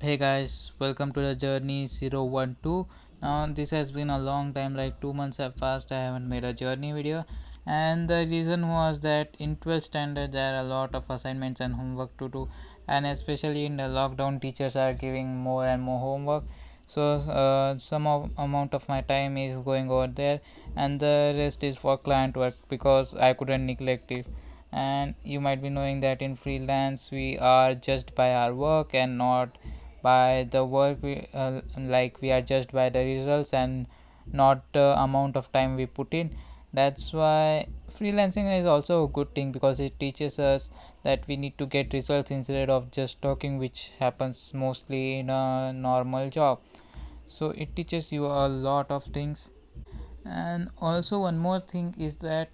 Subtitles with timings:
[0.00, 2.86] hey guys welcome to the journey 012
[3.20, 6.44] now this has been a long time like two months have passed i haven't made
[6.44, 7.24] a journey video.
[7.66, 11.74] And the reason was that in 12th standard there are a lot of assignments and
[11.74, 12.48] homework to do.
[12.86, 16.44] And especially in the lockdown teachers are giving more and more homework.
[16.86, 20.40] So uh, some of, amount of my time is going over there.
[20.76, 24.28] And the rest is for client work because i couldn't neglect it.
[24.70, 29.18] And you might be knowing that in freelance we are judged by our work and
[29.18, 29.58] not
[30.02, 33.86] by the work we uh, like we are judged by the results and
[34.32, 36.30] not the amount of time we put in.
[36.72, 37.68] That's why
[37.98, 40.70] freelancing is also a good thing because it teaches us
[41.02, 45.72] that we need to get results instead of just talking which happens mostly in a
[45.72, 46.60] normal job.
[47.28, 49.50] So it teaches you a lot of things.
[50.24, 52.50] And also one more thing is that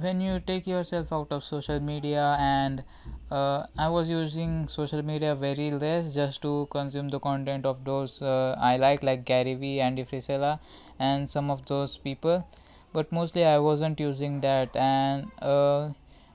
[0.00, 2.84] when you take yourself out of social media and
[3.30, 8.22] uh, I was using social media very less just to consume the content of those
[8.22, 10.60] uh, I like like Gary Vee Andy Frisella
[10.98, 12.46] and some of those people.
[12.94, 15.90] But mostly I wasn't using that and uh,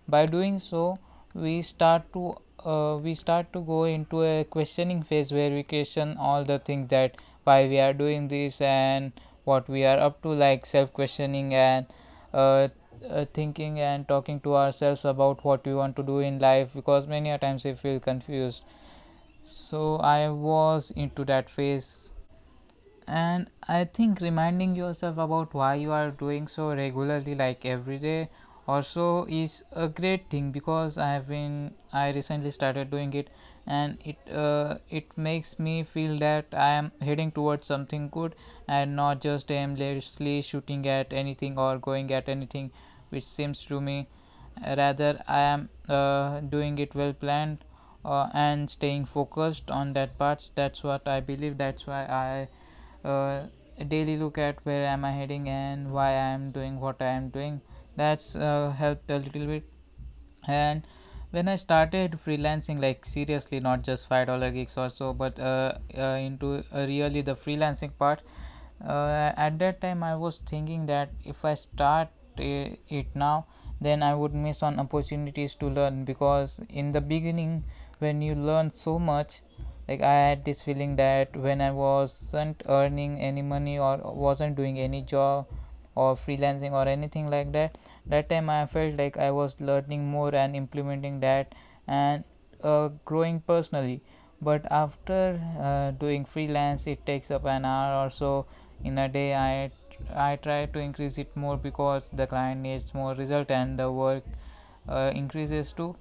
[0.07, 0.99] by doing so
[1.33, 2.35] we start to
[2.65, 6.89] uh, we start to go into a questioning phase where we question all the things
[6.89, 9.11] that why we are doing this and
[9.43, 11.85] what we are up to like self questioning and
[13.09, 17.07] uh, thinking and talking to ourselves about what we want to do in life because
[17.07, 18.63] many a times we feel confused.
[19.43, 22.13] So i was into that phase.
[23.07, 28.27] And i think reminding yourself about why you are doing so regularly like every day
[28.67, 33.29] also is a great thing because i have been i recently started doing it
[33.67, 38.35] and it uh, it makes me feel that i am heading towards something good
[38.67, 42.71] and not just aimlessly shooting at anything or going at anything
[43.09, 44.07] which seems to me
[44.77, 47.63] rather i am uh, doing it well planned
[48.05, 51.57] uh, and staying focused on that parts that's what i believe.
[51.57, 52.47] That's why i
[53.07, 53.47] uh,
[53.87, 57.29] daily look at where am i heading and why i am doing what i am
[57.29, 57.61] doing.
[57.95, 59.63] That's uh, helped a little bit.
[60.47, 60.87] And
[61.31, 65.73] when i started freelancing like seriously not just five dollar gigs or so but uh,
[65.97, 68.21] uh, into really the freelancing part
[68.83, 72.07] at that time i was thinking that if i start
[72.37, 73.45] it now
[73.81, 77.63] then i would miss on opportunities to learn because in the beginning
[77.99, 79.41] when you learn so much
[79.87, 84.79] like i had this feeling that when i wasn't earning any money or wasn't doing
[84.79, 85.45] any job
[85.95, 90.33] or freelancing or anything like that that time i felt like i was learning more
[90.35, 91.53] and implementing that
[91.87, 92.23] and
[92.63, 94.01] uh, growing personally
[94.43, 98.45] but after uh, doing freelance it takes up an hour or so
[98.83, 99.33] in a day.
[99.35, 99.71] I
[100.29, 104.23] i try to increase it more because the client needs more result and the work
[104.87, 105.95] uh, increases too.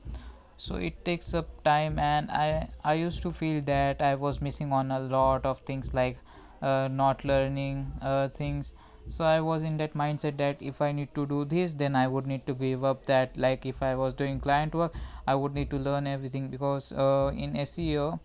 [0.56, 4.72] So it takes up time and i i used to feel that i was missing
[4.72, 6.18] on a lot of things like
[6.62, 8.72] uh, not learning uh, things.
[9.08, 12.06] So i was in that mindset that if i need to do this then i
[12.08, 13.36] would need to give up that.
[13.36, 14.94] Like if i was doing client work
[15.26, 18.20] i would need to learn everything because uh, in seo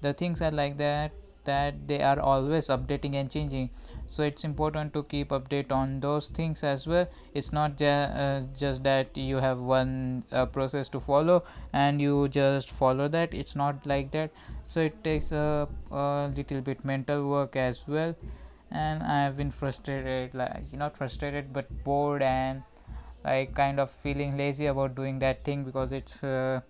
[0.00, 1.12] the things are like that
[1.44, 3.68] that they are always updating and changing.
[4.06, 7.06] So it's important to keep update on those things as well.
[7.34, 12.28] It's not ju uh, just that you have one uh, process to follow and you
[12.28, 13.34] just follow that.
[13.34, 14.30] It's not like that.
[14.64, 18.14] So it takes a, a little bit mental work as well.
[18.70, 22.62] And i have been frustrated like not frustrated but bored and
[23.24, 26.60] like kind of feeling lazy about doing that thing because it's uh,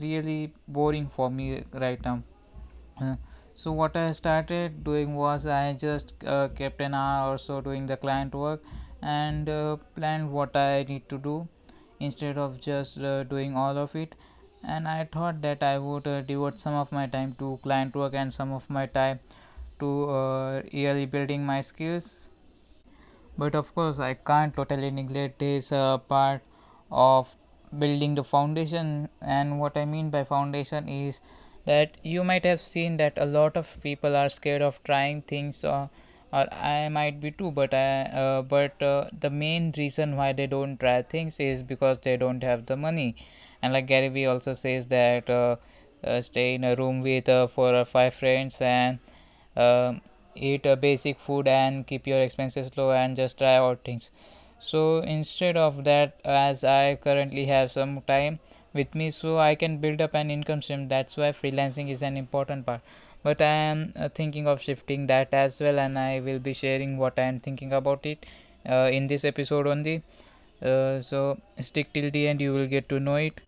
[0.00, 2.22] really boring for me right now.
[3.00, 3.16] Uh,
[3.54, 7.86] so what i started doing was i just uh, kept an hour or so doing
[7.86, 8.62] the client work
[9.02, 11.48] and uh, planned what i need to do
[12.00, 14.14] instead of just uh, doing all of it.
[14.64, 18.14] And i thought that i would uh, devote some of my time to client work
[18.14, 19.20] and some of my time
[19.80, 22.28] to uh, really building my skills.
[23.38, 26.42] But of course i can't totally neglect this part
[26.90, 27.34] of
[27.78, 29.08] building the foundation.
[29.20, 31.20] And what i mean by foundation is
[31.66, 35.64] that you might have seen that a lot of people are scared of trying things
[35.64, 35.88] uh,
[36.32, 40.46] or I might be too but I uh, but uh, the main reason why they
[40.46, 43.16] don't try things is because they don't have the money.
[43.62, 45.56] And like Gary Vee also says that uh,
[46.04, 48.98] uh, stay in a room with uh, four or five friends and
[49.56, 50.00] um,
[50.34, 54.10] eat a basic food and keep your expenses low and just try out things
[54.60, 58.38] so instead of that as I currently have some time
[58.72, 60.88] with me so I can build up an income stream.
[60.88, 62.80] That's why freelancing is an important part.
[63.22, 66.98] But I am uh, thinking of shifting that as well and I will be sharing
[66.98, 68.26] what I am thinking about it
[68.68, 70.02] uh, in this episode only.
[70.62, 73.40] Uh, so stick till the end you will get to know it.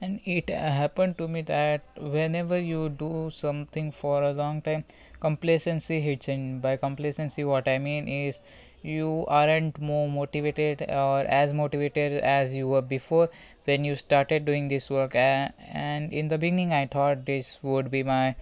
[0.00, 4.84] And it happened to me that whenever you do something for a long time
[5.20, 6.58] complacency hits in.
[6.60, 8.40] By complacency what i mean is
[8.88, 13.28] you aren't more motivated or as motivated as you were before
[13.64, 15.14] when you started doing this work.
[15.14, 18.34] And in the beginning i thought this would be my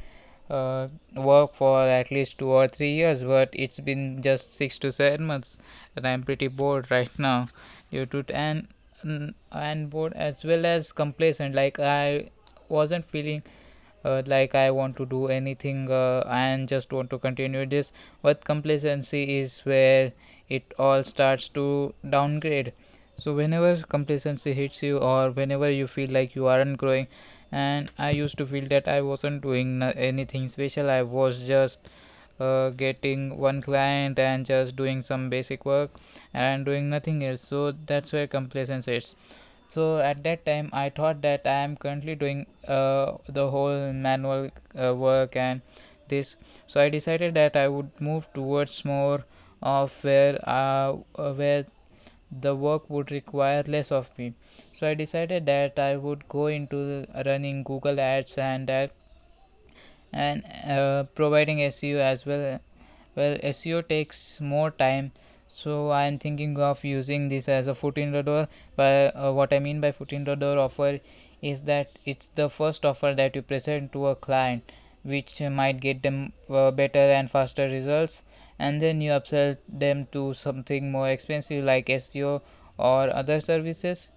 [0.51, 4.93] uh, work for at least two or three years but it's been just six to
[4.93, 5.59] seven months
[5.97, 7.49] and i'm pretty bored right now.
[7.91, 8.69] Due to and
[9.53, 11.55] and bored as well as complacent.
[11.55, 12.31] Like i
[12.69, 13.43] wasn't feeling
[14.11, 17.93] uh, like i want to do anything uh, and just want to continue this.
[18.23, 20.13] But complacency is where
[20.49, 22.73] it all starts to downgrade.
[23.17, 27.09] So whenever complacency hits you or whenever you feel like you aren't growing
[27.53, 30.89] and i used to feel that i wasn't doing anything special.
[30.91, 31.79] I was just
[32.41, 35.91] uh, getting one client and just doing some basic work
[36.35, 37.43] and doing nothing else.
[37.43, 39.15] So that's where complacency is
[39.77, 44.51] so at that time i thought that i am currently doing uh, the whole manual
[44.85, 45.63] uh, work and
[46.09, 46.37] this
[46.67, 49.25] so i decided that i would move towards more
[49.63, 50.93] of where uh,
[51.43, 51.65] where
[52.43, 54.33] the work would require less of me
[54.73, 56.81] so i decided that i would go into
[57.27, 58.93] running google ads and that
[60.13, 62.59] and uh, providing SEO as well.
[63.15, 65.13] Well, SEO takes more time,
[65.59, 68.47] so I am thinking of using this as a foot in the door.
[68.77, 71.01] But uh, what I mean by foot in the door offer
[71.41, 74.71] is that it's the first offer that you present to a client,
[75.03, 78.23] which might get them uh, better and faster results,
[78.59, 82.43] and then you upsell them to something more expensive like SEO
[82.77, 84.11] or other services.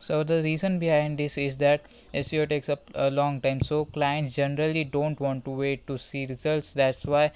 [0.00, 1.82] So the reason behind this is that
[2.12, 3.60] SEO takes up a long time.
[3.62, 6.72] So clients generally don't want to wait to see results.
[6.72, 7.30] That's why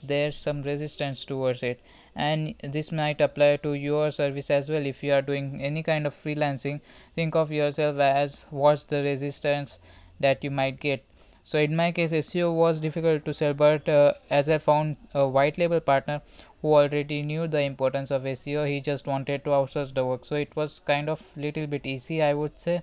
[0.00, 1.80] there's some resistance towards it
[2.16, 4.84] and this might apply to your service as well.
[4.84, 6.80] If you are doing any kind of freelancing
[7.14, 9.78] think of yourself as what's the resistance
[10.18, 11.04] that you might get.
[11.44, 15.28] So in my case SEO was difficult to sell but uh, as I found a
[15.28, 16.20] white label partner
[16.62, 20.24] who already knew the importance of SEO he just wanted to outsource the work.
[20.24, 22.82] So it was kind of little bit easy I would say.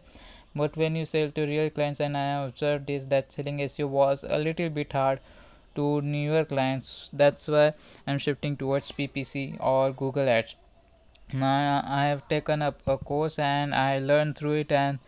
[0.55, 4.25] But when you sell to real clients and I observed this that selling SEO was
[4.27, 5.19] a little bit hard
[5.77, 7.09] to newer clients.
[7.13, 7.73] That's why
[8.05, 10.55] I'm shifting towards PPC or Google Ads.
[11.33, 14.99] Now I have taken up a course and I learned through it and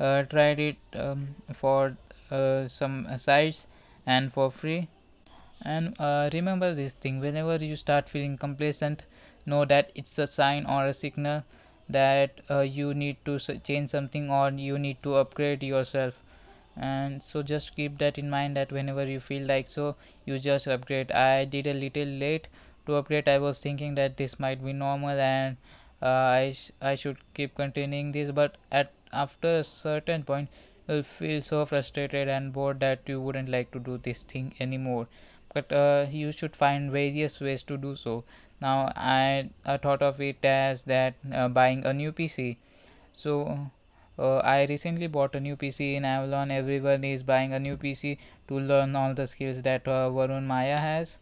[0.00, 1.96] uh, tried it um, for
[2.30, 3.66] uh, some sites
[4.06, 4.88] and for free.
[5.62, 9.04] And uh, remember this thing whenever you start feeling complacent
[9.46, 11.44] know that it's a sign or a signal
[11.88, 16.14] that uh, you need to change something or you need to upgrade yourself
[16.76, 20.66] and so just keep that in mind that whenever you feel like so you just
[20.66, 21.10] upgrade.
[21.12, 22.48] I did a little late
[22.86, 23.28] to upgrade.
[23.28, 25.56] I was thinking that this might be normal and
[26.02, 28.30] uh, I, sh I should keep continuing this.
[28.30, 30.48] But at after a certain point
[30.88, 35.08] you'll feel so frustrated and bored that you wouldn't like to do this thing anymore.
[35.52, 38.24] But uh, you should find various ways to do so.
[38.60, 42.56] Now I, I thought of it as that uh, buying a new PC
[43.12, 43.70] so
[44.22, 46.50] uh, I recently bought a new PC in Avalon.
[46.52, 50.78] Everyone is buying a new PC to learn all the skills that uh, Varun Mayya
[50.78, 51.18] has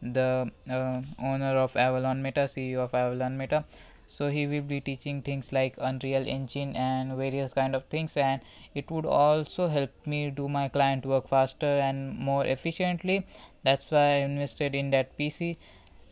[0.00, 3.64] the uh, owner of Avalon Meta CEO of Avalon Meta.
[4.08, 8.40] So he will be teaching things like unreal engine and various kind of things and
[8.74, 13.26] it would also help me do my client work faster and more efficiently.
[13.64, 15.56] That's why i invested in that pc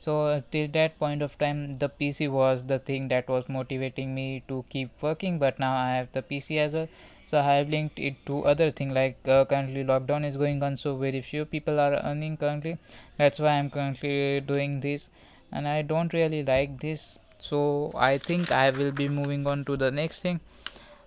[0.02, 0.14] so
[0.50, 4.64] till that point of time the pc was the thing that was motivating me to
[4.74, 6.88] keep working but now i have the pc as well.
[7.24, 10.76] So i have linked it to other thing like uh, currently lockdown is going on
[10.76, 12.76] so very few people are earning currently.
[13.18, 15.08] That's why i'm currently doing this
[15.52, 17.18] and i don't really like this.
[17.38, 20.40] So i think i will be moving on to the next thing.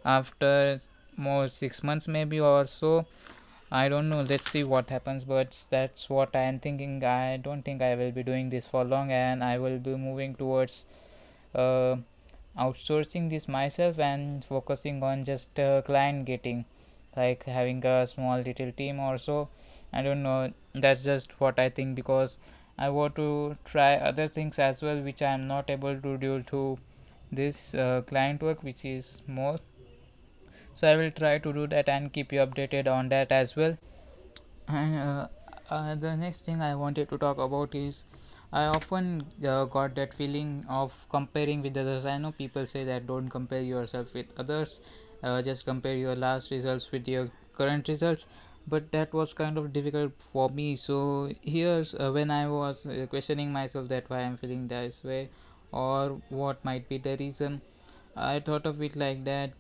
[0.06, 0.80] After
[1.18, 3.06] more six months maybe or so
[3.72, 4.22] i don't know.
[4.22, 7.04] Let's see what happens but that's what i am thinking.
[7.04, 10.36] I don't think i will be doing this for long and i will be moving
[10.36, 10.86] towards
[11.54, 11.98] uh,
[12.58, 16.66] outsourcing this myself and focusing on just uh, client getting
[17.16, 19.50] like having a small little team or so.
[19.94, 20.52] I don't know.
[20.74, 22.38] That's just what i think because
[22.78, 26.44] I want to try other things as well which I am not able to do
[26.44, 26.78] to
[27.32, 29.60] this uh, client work which is more
[30.76, 33.78] so I will try to do that and keep you updated on that as well.
[34.68, 35.28] And uh,
[35.70, 38.06] uh, the next thing I wanted to talk about is
[38.54, 42.06] I often uh, got that feeling of comparing with others.
[42.06, 44.82] I know people say that don't compare yourself with others
[45.24, 48.28] uh, just compare your last results with your current results.
[48.68, 50.76] But that was kind of difficult for me.
[50.78, 55.30] So here's uh, when i was uh, questioning myself that why i'm feeling this way
[55.72, 57.62] or what might be the reason
[58.16, 59.54] i thought of it like that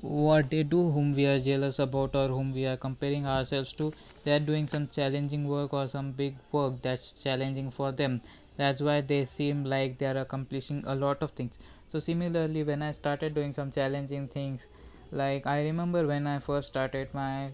[0.00, 3.92] what they do whom we are jealous about or whom we are comparing ourselves to
[4.24, 8.20] they are doing some challenging work or some big work that's challenging for them.
[8.56, 11.58] That's why they seem like they are accomplishing a lot of things.
[11.88, 14.68] So similarly when i started doing some challenging things
[15.10, 17.50] like i remember when i first started my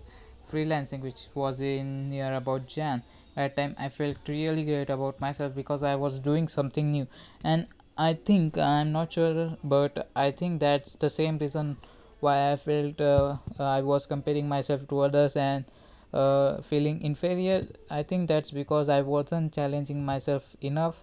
[0.51, 3.03] freelancing which was in near about jan
[3.35, 7.07] that time i felt really great about myself because i was doing something new.
[7.43, 7.67] And
[7.99, 11.77] i think i'm not sure but i think that's the same reason
[12.21, 15.65] why I felt uh, I was comparing myself to others and
[16.13, 17.63] uh, feeling inferior.
[17.91, 20.97] I think that's because I wasn't challenging myself enough,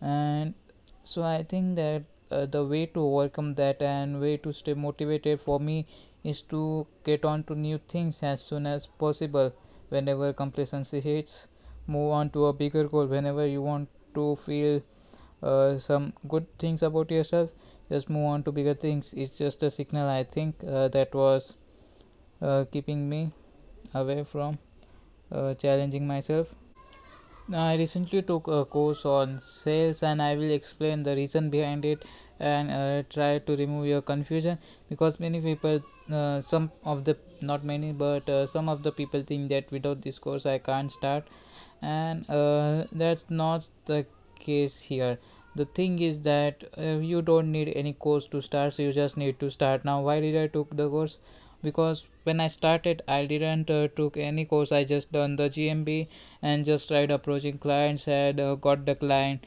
[0.00, 0.54] and
[1.02, 5.40] so I think that uh, the way to overcome that and way to stay motivated
[5.40, 5.86] for me
[6.24, 9.52] is to get on to new things as soon as possible.
[9.90, 11.48] Whenever complacency hits,
[11.86, 13.06] move on to a bigger goal.
[13.06, 14.82] Whenever you want to feel
[15.42, 17.50] uh, some good things about yourself
[17.90, 19.12] just move on to bigger things.
[19.16, 21.54] It's just a signal i think uh, that was
[22.42, 23.32] uh, keeping me
[23.94, 24.58] away from
[25.32, 26.54] uh, challenging myself.
[27.48, 31.84] Now i recently took a course on sales and i will explain the reason behind
[31.84, 32.04] it
[32.38, 35.80] and uh, try to remove your confusion because many people
[36.12, 40.02] uh, some of the not many but uh, some of the people think that without
[40.02, 41.24] this course i can't start.
[41.82, 42.26] And
[42.92, 44.04] that's not the
[44.38, 45.18] case here
[45.54, 49.16] the thing is that uh, you don't need any course to start so you just
[49.16, 49.84] need to start.
[49.84, 51.18] Now why did i took the course?
[51.62, 54.72] Because when i started i didn't uh, took any course.
[54.72, 56.06] I just done the gmb
[56.42, 59.44] and just tried approaching clients and uh, got the client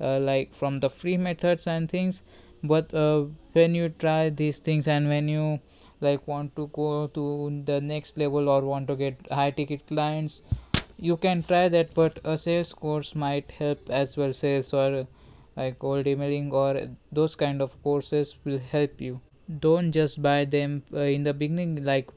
[0.00, 2.22] uh, like from the free methods and things.
[2.62, 5.60] But uh, when you try these things and when you
[6.00, 10.42] like want to go to the next level or want to get high ticket clients
[10.98, 14.32] you can try that but a sales course might help as well.
[14.32, 15.06] Sales or
[15.56, 19.20] like cold emailing or those kind of courses will help you.
[19.60, 22.10] Don't just buy them uh, in the beginning like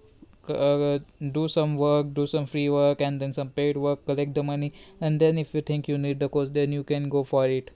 [0.49, 0.99] uh,
[1.31, 4.73] do some work do some free work and then some paid work collect the money
[5.01, 7.71] and then if you think you need the course then you can go for it.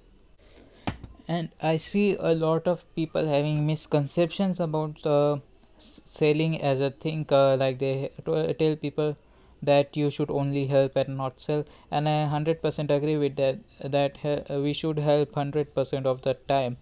[1.28, 5.38] And i see a lot of people having misconceptions about uh,
[5.78, 8.12] selling as a thing uh, like they
[8.60, 9.16] tell people
[9.64, 11.64] that you should only help and not sell.
[11.92, 13.60] And i 100% agree with that
[13.98, 16.78] that uh, we should help 100% of the time.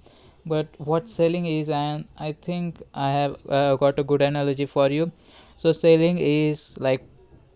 [0.45, 4.89] But what selling is and i think i have uh, got a good analogy for
[4.89, 5.11] you.
[5.57, 7.03] So selling is like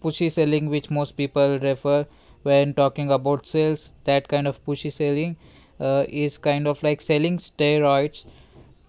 [0.04, 2.06] pushy selling which most people refer
[2.44, 3.94] when talking about sales.
[4.06, 5.36] That kind of pushy selling
[5.80, 8.26] uh, is kind of like selling steroids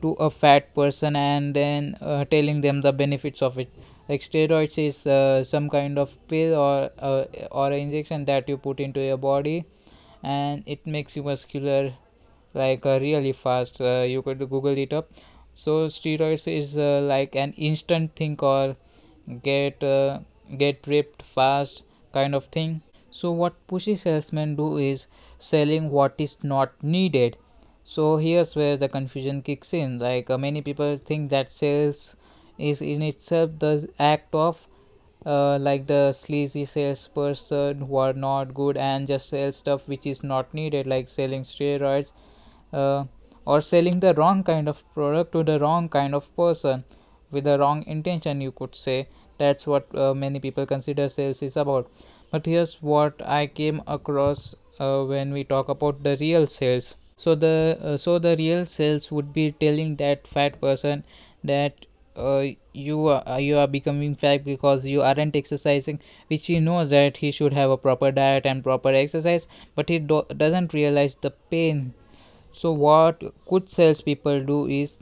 [0.02, 3.68] to a fat person and then uh, telling them the benefits of it
[4.08, 8.80] like steroids is uh, some kind of pill or uh, or injection that you put
[8.80, 9.64] into your body
[10.22, 11.92] and it makes you muscular
[12.54, 13.80] like uh, really fast.
[13.80, 15.10] Uh, you could google it up.
[15.54, 18.76] So steroids is uh, like an instant thing or
[19.42, 20.20] get uh,
[20.56, 21.82] get ripped fast
[22.12, 22.80] kind of thing.
[23.10, 25.06] So what pushy salesmen do is
[25.38, 27.36] selling what is not needed.
[27.84, 29.98] So here's where the confusion kicks in.
[29.98, 32.16] Like many people think that sales
[32.58, 34.66] is in itself the act of
[35.26, 40.22] uh, like the sleazy salesperson who are not good and just sell stuff which is
[40.22, 42.12] not needed like selling steroids
[42.72, 43.04] uh,
[43.46, 46.84] or selling the wrong kind of product to the wrong kind of person
[47.30, 49.08] with the wrong intention you could say.
[49.38, 51.90] That's what uh, many people consider sales is about.
[52.30, 56.96] But here's what i came across uh, when we talk about the real sales.
[57.16, 61.04] So the uh, so the real sales would be telling that fat person
[61.44, 66.90] that uh, you are you are becoming fat because you aren't exercising which he knows
[66.90, 71.14] that he should have a proper diet and proper exercise but he do- doesn't realize
[71.16, 71.92] the pain.
[72.52, 74.96] So what good salespeople do is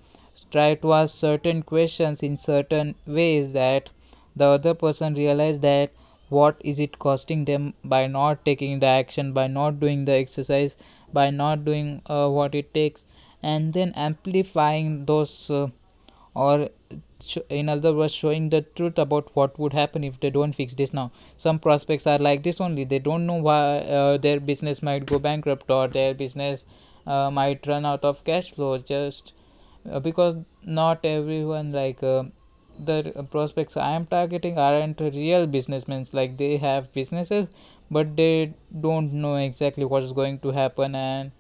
[0.51, 3.91] try to ask certain questions in certain ways that
[4.35, 5.91] the other person realize that
[6.29, 10.77] what is it costing them by not taking the action by not doing the exercise
[11.13, 13.07] by not doing uh, what it takes
[13.43, 15.69] and then amplifying those uh,
[16.35, 16.69] or
[17.49, 20.93] in other words showing the truth about what would happen if they don't fix this
[20.93, 21.11] now.
[21.39, 22.85] Some prospects are like this only.
[22.85, 26.65] They don't know why uh, their business might go bankrupt or their business
[27.07, 28.79] uh, might run out of cash flow.
[28.79, 29.33] Just
[29.91, 32.25] uh, because not everyone like uh,
[32.85, 36.07] the prospects i am targeting aren't real businessmen.
[36.13, 37.49] Like they have businesses
[37.91, 41.31] but they don't know exactly what is going to happen and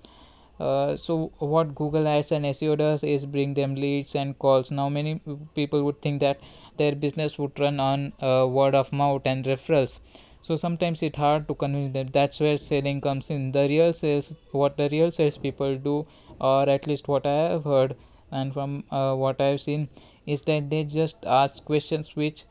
[0.60, 4.70] uh, so what google ads and seo does is bring them leads and calls.
[4.70, 5.20] Now many
[5.54, 6.40] people would think that
[6.78, 9.98] their business would run on uh, word of mouth and referrals.
[10.42, 12.08] So sometimes it's hard to convince them.
[12.12, 13.50] That's where selling comes in.
[13.52, 16.06] The real sales what the real sales people do
[16.40, 17.96] or at least what i have heard
[18.30, 19.88] and from uh, what i've seen
[20.26, 22.44] is that they just ask questions which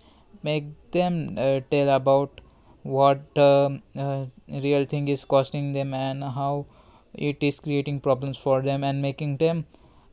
[0.44, 2.42] make them uh, tell about
[2.84, 6.66] what um, uh, real thing is costing them and how
[7.14, 9.66] it is creating problems for them and making them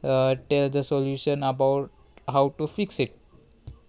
[0.05, 1.91] uh, tell the solution about
[2.29, 3.17] how to fix it.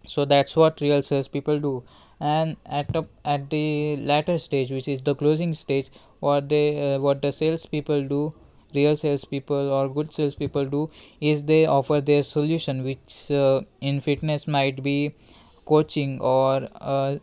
[0.07, 1.83] So that's what real sales people do.
[2.19, 5.89] And at the at the latter stage which is the closing stage
[6.19, 8.33] what they uh, what the salespeople do
[8.73, 10.89] real sales people or good sales people do
[11.21, 15.13] is they offer their solution which uh, in fitness might be
[15.65, 17.15] coaching or uh,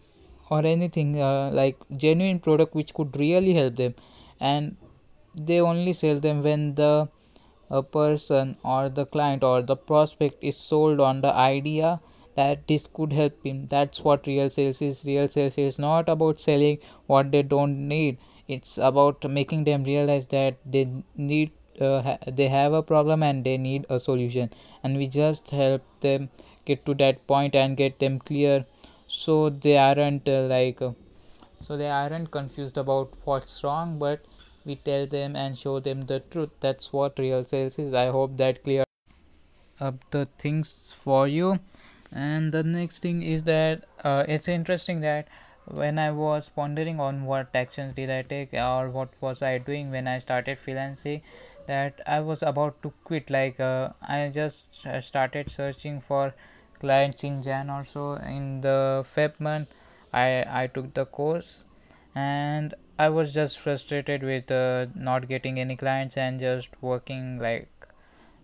[0.50, 3.95] or anything uh, like genuine product which could really help them.
[4.40, 4.76] And
[5.37, 7.09] they only sell them when the
[7.71, 12.00] a person or the client or the prospect is sold on the idea
[12.35, 13.66] that this could help him.
[13.69, 15.05] That's what real sales is.
[15.05, 18.19] Real sales is not about selling what they don't need.
[18.49, 23.45] It's about making them realize that they need uh, ha- they have a problem and
[23.45, 24.50] they need a solution.
[24.83, 26.31] And we just help them
[26.64, 28.64] get to that point and get them clear.
[29.07, 30.93] So they aren't uh, like uh,
[31.61, 34.21] so they aren't confused about what's wrong but
[34.67, 36.51] we tell them and show them the truth.
[36.61, 37.95] That's what real sales is.
[37.95, 38.85] I hope that clear
[39.81, 41.59] up the things for you.
[42.13, 45.29] And the next thing is that uh, it's interesting that
[45.67, 49.91] when i was pondering on what actions did i take or what was i doing
[49.91, 51.23] when i started freelancing
[51.67, 53.31] that i was about to quit.
[53.31, 56.35] Like uh, i just uh, started searching for
[56.81, 58.15] clients in jan or so.
[58.15, 59.75] In the feb month
[60.13, 61.65] i i took the course.
[62.15, 67.69] And i was just frustrated with uh, not getting any clients and just working like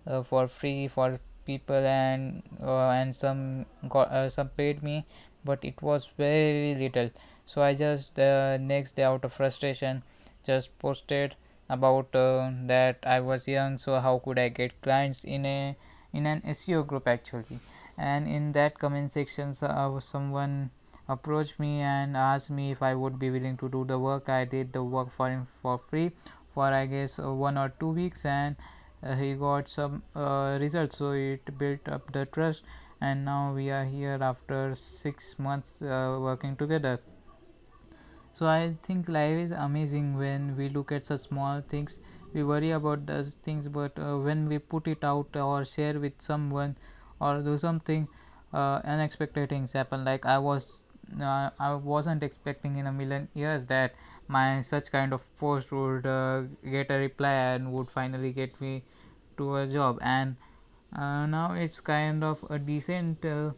[0.07, 5.05] uh, for free for people and uh, and some got uh, some paid me
[5.45, 7.11] but it was very little.
[7.47, 10.03] So i just uh, next day out of frustration
[10.47, 11.35] just posted
[11.69, 15.77] about uh, that i was young so how could i get clients in a
[16.13, 17.59] in an seo group actually?
[17.99, 20.71] And in that comment section uh, someone
[21.13, 24.29] approached me and asked me if i would be willing to do the work.
[24.29, 26.13] I did the work for him for free
[26.55, 28.57] for i guess uh, one or two weeks and
[29.03, 30.99] uh, he got some uh, results.
[30.99, 32.63] So it built up the trust
[33.01, 37.01] and now we are here after six months working together.
[38.35, 41.99] So i think life is amazing when we look at such small things.
[42.35, 46.21] We worry about those things but uh, when we put it out or share with
[46.21, 46.77] someone
[47.21, 48.09] or do something
[48.53, 50.05] uh, unexpected things happen.
[50.05, 50.82] Like i was
[51.21, 53.95] uh, i wasn't expecting in a million years that
[54.29, 58.83] my such kind of post would uh, get a reply and would finally get me
[59.37, 59.99] to a job.
[60.03, 60.37] And
[60.97, 63.53] uh, now it's kind of a decent uh,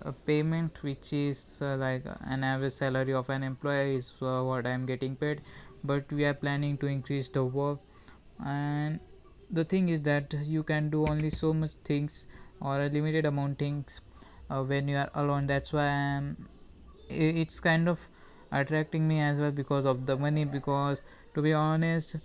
[0.00, 4.66] a payment which is uh, like an average salary of an employee is uh, what
[4.66, 5.42] i'm getting paid.
[5.84, 7.80] But we are planning to increase the work.
[8.44, 9.00] And
[9.50, 12.26] the thing is that you can do only so much things
[12.60, 14.00] or a limited amount things
[14.50, 15.46] uh, when you are alone.
[15.46, 16.48] That's why i'm
[17.08, 17.98] it's kind of
[18.52, 21.02] attracting me as well because of the money because
[21.34, 22.16] to be honest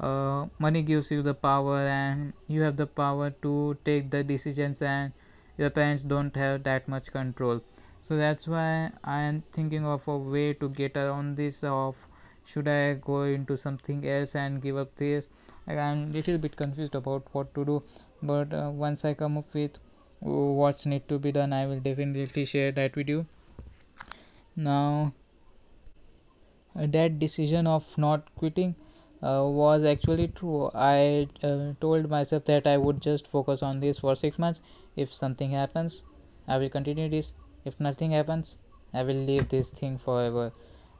[0.00, 4.82] uh, money gives you the power and you have the power to take the decisions
[4.82, 5.12] and
[5.56, 7.60] your parents don't have that much control.
[8.02, 11.96] So that's why i am thinking of a way to get around this of
[12.44, 15.28] should i go into something else and give up this?
[15.66, 17.82] Like i'm little bit confused about what to do
[18.22, 19.78] but uh, once i come up with
[20.20, 23.26] what's need to be done i will definitely share that with you
[24.58, 25.12] now
[26.74, 28.74] that decision of not quitting
[29.22, 30.70] uh, was actually true.
[30.74, 34.60] I uh, told myself that i would just focus on this for 6 months.
[34.96, 36.02] If something happens
[36.46, 37.34] i will continue this.
[37.64, 38.58] If nothing happens
[38.94, 40.52] i will leave this thing forever.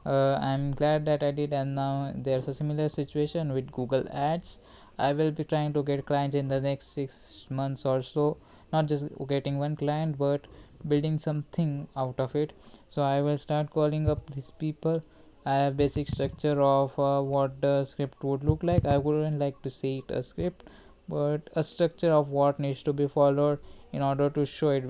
[0.05, 4.59] Uh, i'm glad that i did and now there's a similar situation with google ads.
[4.97, 8.37] I will be trying to get clients in the next 6 months or so.
[8.73, 10.45] Not just getting one client but
[10.87, 12.53] building something out of it.
[12.89, 15.01] So i will start calling up these people.
[15.45, 18.85] I have basic structure of uh, what the script would look like.
[18.85, 20.63] I wouldn't like to say it a script
[21.07, 23.59] but a structure of what needs to be followed
[23.91, 24.83] in order to show it.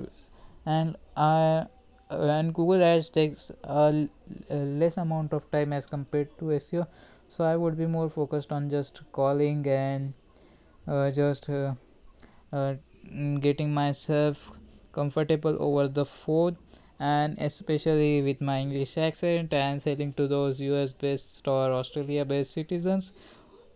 [0.66, 1.66] And I
[2.10, 4.08] and Google Ads takes a,
[4.50, 6.86] a less amount of time as compared to SEO
[7.28, 10.12] so I would be more focused on just calling and
[10.88, 11.74] uh, just uh,
[12.52, 12.74] uh,
[13.40, 14.50] getting myself
[14.92, 16.56] comfortable over the phone
[16.98, 22.52] and especially with my English accent and selling to those US based or Australia based
[22.52, 23.12] citizens.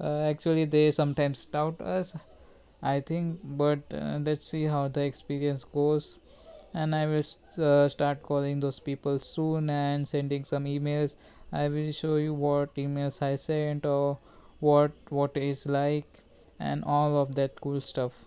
[0.01, 2.15] Uh, actually, they sometimes doubt us,
[2.83, 6.19] I think, but uh, let's see how the experience goes.
[6.75, 7.25] And I will
[7.59, 11.17] uh, start calling those people soon and sending some emails.
[11.53, 14.19] I will show you what emails I sent or
[14.61, 16.23] what what is like
[16.61, 18.27] and all of that cool stuff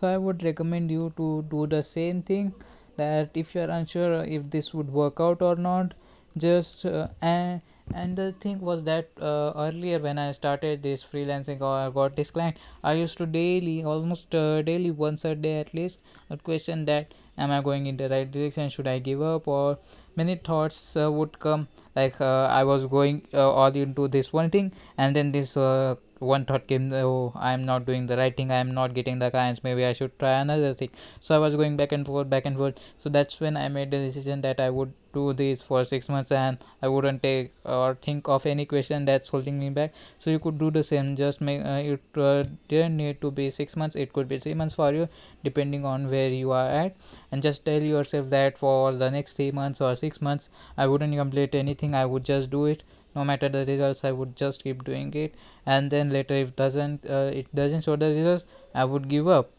[0.00, 2.52] so i would recommend you to do the same thing
[2.96, 5.94] that if you are unsure if this would work out or not
[6.36, 7.60] just uh, and
[7.94, 12.14] and the thing was that uh, earlier when i started this freelancing or i got
[12.16, 16.36] this client i used to daily almost uh, daily once a day at least a
[16.36, 18.68] question that am i going in the right direction?
[18.68, 19.48] Should i give up?
[19.48, 19.78] Or
[20.14, 24.50] many thoughts uh, would come like uh, i was going uh, all into this one
[24.50, 28.50] thing and then this uh, one thought came oh i'm not doing the right thing
[28.52, 30.90] i'm not getting the clients maybe i should try another thing.
[31.20, 32.74] So i was going back and forth back and forth.
[32.98, 36.30] So that's when i made the decision that i would do this for six months
[36.30, 39.92] and i wouldn't take or think of any question that's holding me back.
[40.18, 43.50] So you could do the same just make uh, it uh, didn't need to be
[43.50, 45.08] six months it could be three months for you
[45.42, 46.96] depending on where you are at.
[47.32, 51.14] And just tell yourself that for the next three months or six months i wouldn't
[51.16, 52.82] complete anything i would just do it
[53.14, 55.34] no matter the results i would just keep doing it.
[55.66, 58.44] And then later if doesn't uh, it doesn't show the results
[58.74, 59.50] i would give up.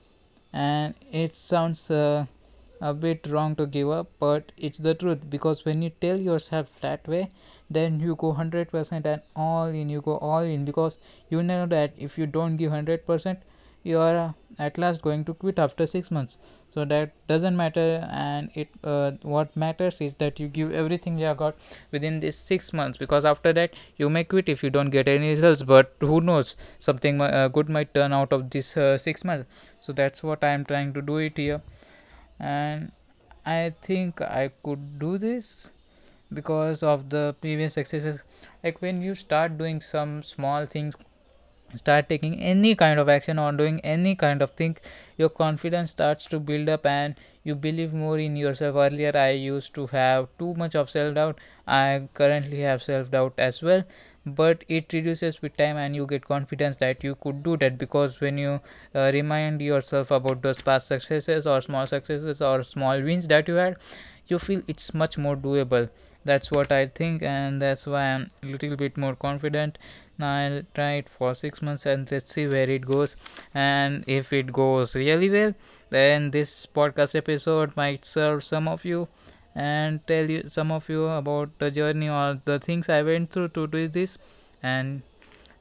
[0.53, 2.25] And it sounds uh,
[2.81, 5.29] a bit wrong to give up but it's the truth.
[5.29, 7.29] Because when you tell yourself that way
[7.69, 10.65] then you go 100% and all in you go all in.
[10.65, 13.37] Because you know that if you don't give 100%
[13.83, 16.37] you are uh, at last going to quit after 6 months.
[16.73, 21.25] So that doesn't matter and it uh, what matters is that you give everything you
[21.25, 21.55] have got
[21.91, 25.29] within these 6 months because after that you may quit if you don't get any
[25.29, 26.55] results but who knows?
[26.79, 29.47] Something uh, good might turn out of this uh, 6 months.
[29.81, 31.61] So that's what i am trying to do it here.
[32.39, 32.91] And
[33.45, 35.71] i think i could do this
[36.33, 38.23] because of the previous successes
[38.63, 40.95] like when you start doing some small things
[41.75, 44.75] start taking any kind of action or doing any kind of thing
[45.17, 48.75] your confidence starts to build up and you believe more in yourself.
[48.75, 53.33] Earlier i used to have too much of self doubt i currently have self doubt
[53.37, 53.83] as well
[54.25, 58.19] but it reduces with time and you get confidence that you could do that because
[58.19, 58.59] when you
[58.95, 63.53] uh, remind yourself about those past successes or small successes or small wins that you
[63.55, 63.77] had
[64.27, 65.87] you feel it's much more doable.
[66.25, 69.77] That's what i think and that's why i'm a little bit more confident
[70.17, 73.15] now i'll try it for six months and let's see where it goes.
[73.53, 75.53] And if it goes really well
[75.89, 79.07] then this podcast episode might serve some of you
[79.55, 83.49] and tell you some of you about the journey or the things i went through
[83.49, 84.17] to do this.
[84.63, 85.01] And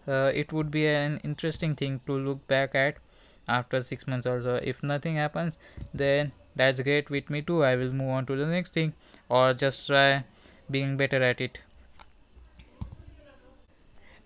[0.08, 2.96] uh, it would be an interesting thing to look back at
[3.48, 5.58] after six months or so if nothing happens
[5.94, 7.62] then that's great with me too.
[7.64, 8.92] I will move on to the next thing
[9.28, 10.24] or just try
[10.70, 11.58] being better at it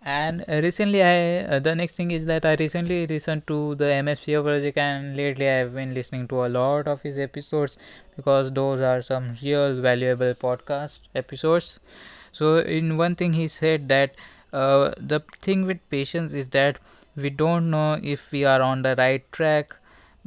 [0.05, 3.87] and uh, recently i uh, the next thing is that i recently listened to the
[3.93, 7.77] MFCEO project and lately i've been listening to a lot of his episodes
[8.17, 11.81] because those are some real valuable podcast episodes.
[12.33, 14.15] So in one thing he said that
[14.53, 16.79] uh, the thing with patience is that
[17.17, 19.75] we don't know if we are on the right track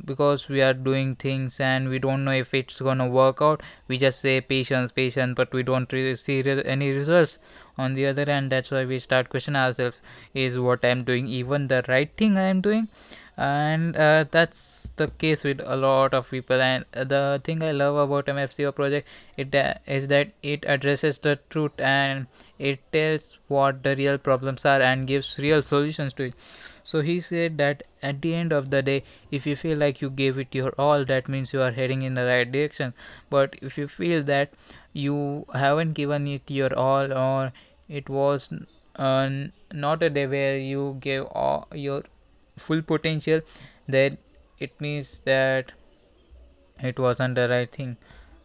[0.06, 3.62] because we are doing things and we don't know if it's gonna work out.
[3.88, 7.38] We just say patience patience but we don't really see re- any results
[7.78, 10.02] on the other hand that's why we start question ourselves
[10.34, 12.88] is what i'm doing even the right thing i am doing?
[13.38, 16.60] And uh, that's the case with a lot of people.
[16.60, 21.38] And the thing i love about MFCEO project it uh, is that it addresses the
[21.52, 22.26] truth and
[22.58, 26.34] it tells what the real problems are and gives real solutions to it.
[26.84, 30.10] So he said that at the end of the day if you feel like you
[30.10, 32.96] gave it your all that means you are heading in the right direction.
[33.30, 34.52] But if you feel that
[34.94, 37.54] you haven't given it your all or
[37.90, 38.50] it was
[38.96, 39.30] uh,
[39.74, 42.04] not a day where you gave all your
[42.58, 43.42] full potential
[43.88, 44.18] then
[44.60, 45.72] it means that
[46.82, 47.98] it wasn't the right thing.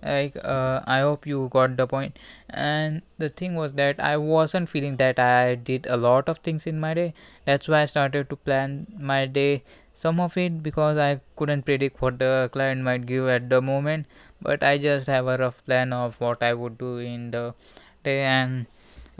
[0.02, 2.18] Like uh, i hope you got the point.
[2.50, 6.66] and the thing was that i wasn't feeling that i did a lot of things
[6.66, 7.14] in my day.
[7.46, 9.62] That's why i started to plan my day
[9.94, 14.04] some of it because i couldn't predict what the client might give at the moment.
[14.42, 17.54] But i just have a rough plan of what i would do in the
[18.04, 18.66] day and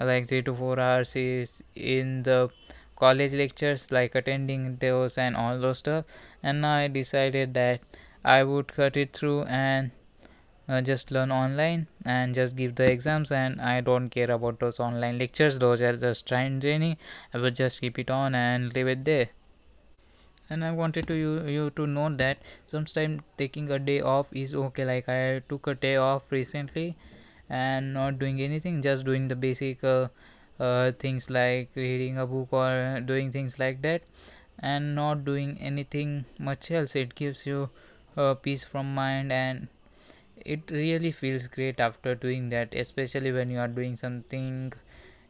[0.05, 2.51] like 3 to 4 hours is in the
[2.97, 6.05] college lectures like attending those and all those stuff.
[6.43, 7.81] And i decided that
[8.25, 9.91] i would cut it through and
[10.69, 13.33] uh, just learn online and just give the exams.
[13.33, 15.59] And i don't care about those online lectures.
[15.59, 16.97] Those are just trying training
[17.35, 19.29] i will just keep it on and leave it there.
[20.51, 24.55] And i wanted to you, you to know that sometimes taking a day off is
[24.55, 24.85] okay.
[24.85, 26.97] Like i took a day off recently
[27.53, 30.09] and not doing anything just doing the basic uh,
[30.61, 34.03] uh, things like reading a book or doing things like that
[34.61, 36.97] and not doing anything much else.
[36.97, 37.71] It gives you
[38.17, 39.69] uh, peace from mind and
[40.45, 44.73] it really feels great after doing that especially when you are doing something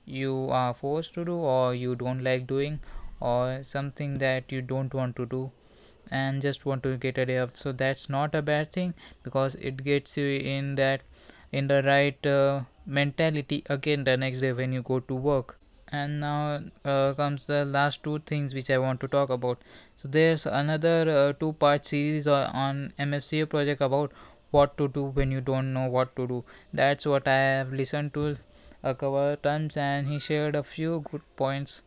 [0.06, 2.80] you are forced to do or you don't like doing
[3.20, 5.50] or something that you don't want to do
[6.10, 7.56] and just want to get a day off.
[7.56, 11.02] So that's not a bad thing because it gets you in that
[11.52, 15.58] in the right uh, mentality again the next day when you go to work.
[15.88, 19.62] And now uh, comes the last two things which i want to talk about.
[19.96, 24.12] So there's another uh, two part series on MFCEO project about
[24.50, 26.44] what to do when you don't know what to do.
[26.72, 28.34] That's what i have listened to
[28.82, 31.82] a couple of times and he shared a few good points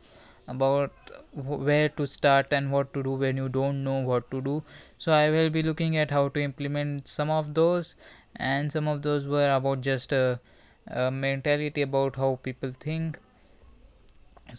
[0.48, 0.92] about
[1.34, 4.64] where to start and what to do when you don't know what to do.
[4.98, 7.96] So i will be looking at how to implement some of those
[8.38, 10.40] and some of those were about just a,
[10.88, 13.20] a mentality about how people think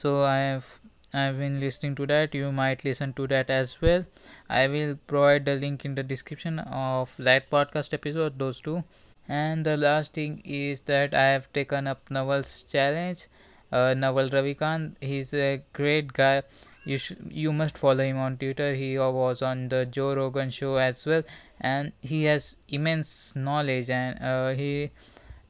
[0.00, 0.66] so i have
[1.12, 4.04] i've been listening to that you might listen to that as well
[4.48, 8.82] i will provide the link in the description of that podcast episode those two
[9.28, 13.26] and the last thing is that i have taken up Naval's challenge
[13.72, 14.94] uh, Naval Ravikant.
[15.00, 16.42] He's a great guy.
[16.84, 18.74] You should, you must follow him on Twitter.
[18.74, 21.24] He was on the Joe Rogan show as well,
[21.60, 23.90] and he has immense knowledge.
[23.90, 24.90] And uh, he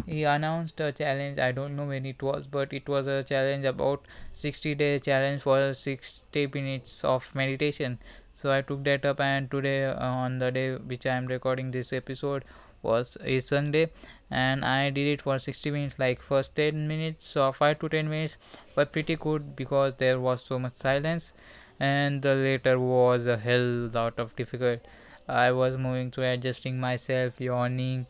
[0.06, 1.38] he announced a challenge.
[1.38, 5.42] I don't know when it was, but it was a challenge about 60 day challenge
[5.42, 7.98] for 60 minutes of meditation.
[8.34, 11.70] So I took that up, and today uh, on the day which I am recording
[11.70, 12.44] this episode
[12.82, 13.90] was a Sunday
[14.30, 18.08] and I did it for 60 minutes like first 10 minutes or 5 to 10
[18.08, 18.38] minutes
[18.76, 21.32] were pretty good because there was so much silence
[21.80, 24.80] and the later was a hell lot of difficult
[25.28, 28.06] I was moving through adjusting myself yawning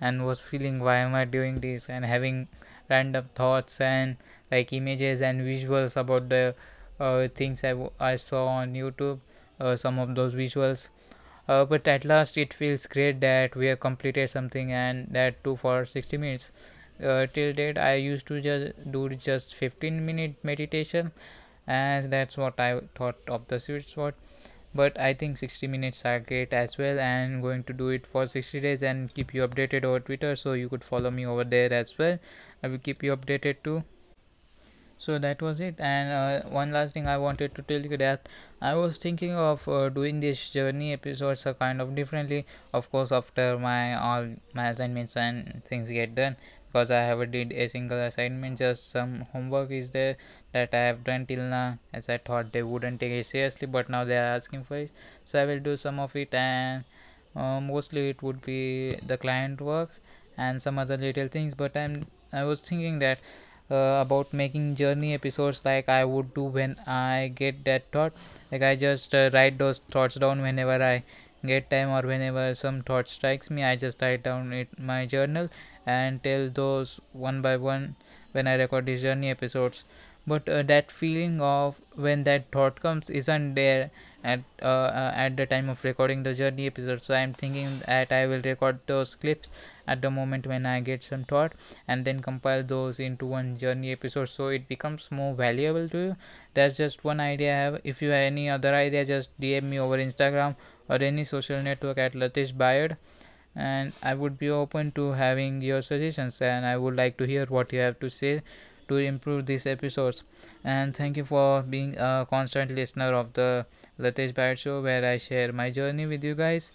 [0.00, 1.88] and was feeling why am I doing this?
[1.88, 2.48] and having
[2.88, 4.16] random thoughts and
[4.50, 6.54] like images and visuals about the
[6.98, 9.20] uh, things I, I saw on YouTube
[9.60, 10.88] uh, some of those visuals.
[11.48, 15.56] Uh, but at last it feels great that we have completed something and that too
[15.56, 16.50] for 60 minutes.
[17.02, 21.10] Uh, till date i used to just do just 15 minute meditation
[21.66, 24.14] and that's what i thought of the sweet spot
[24.74, 28.26] but i think 60 minutes are great as well and going to do it for
[28.26, 31.72] 60 days and keep you updated over twitter so you could follow me over there
[31.72, 32.18] as well.
[32.62, 33.84] I will keep you updated too.
[34.98, 35.74] So that was it.
[35.78, 38.28] And uh, one last thing i wanted to tell you that
[38.60, 42.46] i was thinking of uh, doing this journey episodes a kind of differently.
[42.72, 46.36] Of course after my all my assignments and things get done
[46.72, 50.16] because i haven't did a single assignment just some homework is there
[50.52, 53.88] that i have done till now as i thought they wouldn't take it seriously but
[53.88, 54.90] now they are asking for it
[55.24, 56.84] so i will do some of it and
[57.36, 59.90] uh, mostly it would be the client work
[60.36, 63.18] and some other little things but i'm i was thinking that
[63.70, 68.12] uh, about making journey episodes like I would do when I get that thought.
[68.50, 71.04] Like I just uh, write those thoughts down whenever I
[71.46, 73.62] get time or whenever some thought strikes me.
[73.62, 75.48] I just write down it my journal
[75.86, 77.96] and tell those one by one
[78.32, 79.84] when I record these journey episodes.
[80.26, 83.90] But uh, that feeling of when that thought comes isn't there
[84.24, 88.12] at uh, uh, at the time of recording the journey episode so i'm thinking that
[88.12, 89.48] i will record those clips
[89.86, 91.52] at the moment when i get some thought
[91.88, 94.28] and then compile those into one journey episode.
[94.28, 96.16] So it becomes more valuable to you.
[96.54, 97.80] That's just one idea i have.
[97.84, 100.56] If you have any other idea just dm me over instagram
[100.88, 102.96] or any social network at latish bayard
[103.54, 107.46] and i would be open to having your suggestions and i would like to hear
[107.46, 108.42] what you have to say
[108.88, 110.22] to improve these episodes
[110.64, 113.64] and thank you for being a constant listener of the
[113.98, 116.72] Latesh Bayard Show, where I share my journey with you guys.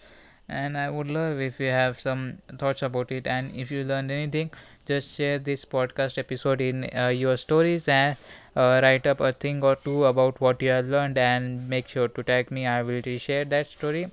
[0.50, 3.28] And I would love if you have some thoughts about it.
[3.28, 4.52] And if you learned anything,
[4.86, 8.16] just share this podcast episode in uh, your stories and
[8.56, 12.08] uh, write up a thing or two about what you have learned and make sure
[12.08, 12.66] to tag me.
[12.66, 14.10] I will reshare that story.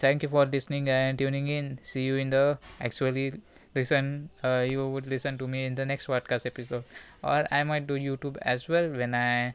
[0.00, 1.78] Thank you for listening and tuning in.
[1.84, 3.34] See you in the actually
[3.76, 6.82] listen uh, you would listen to me in the next podcast episode.
[7.22, 9.54] Or i might do youtube as well when i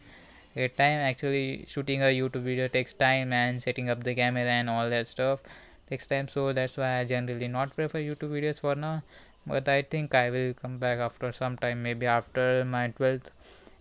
[0.56, 1.00] get time.
[1.00, 5.08] Actually shooting a youtube video takes time and setting up the camera and all that
[5.08, 5.40] stuff
[5.90, 6.28] takes time.
[6.30, 9.02] So that's why i generally not prefer youtube videos for now.
[9.48, 13.32] But i think i will come back after some time maybe after my 12th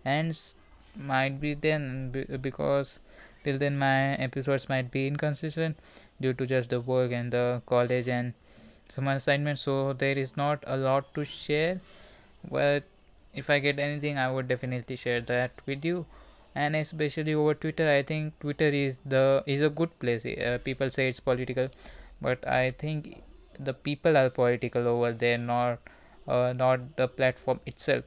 [0.03, 0.55] ends
[0.97, 2.99] might be then because
[3.43, 5.77] till then my episodes might be inconsistent
[6.21, 8.33] due to just the work and the college and
[8.89, 9.61] some assignments.
[9.61, 11.79] So there is not a lot to share
[12.51, 12.83] but
[13.33, 16.05] if i get anything i would definitely share that with you.
[16.55, 20.25] And especially over twitter i think twitter is the is a good place.
[20.25, 21.69] Uh, people say it's political
[22.21, 23.21] but i think
[23.59, 25.79] the people are political over there not
[26.27, 28.05] uh, not the platform itself.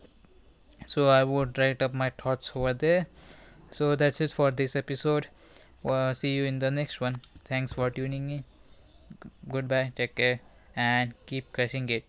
[0.86, 3.06] So i would write up my thoughts over there.
[3.70, 5.28] So that's it for this episode.
[5.84, 8.44] Uh, see you in the next one thanks for tuning in.
[9.50, 10.40] Goodbye take care
[10.76, 12.04] and keep crushing it